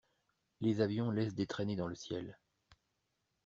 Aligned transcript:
Les 0.61 0.81
avions 0.81 1.11
laissent 1.11 1.35
des 1.35 1.45
traînées 1.45 1.75
dans 1.75 1.85
le 1.85 1.93
ciel. 1.93 2.35